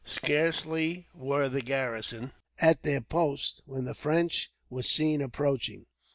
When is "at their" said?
2.59-3.01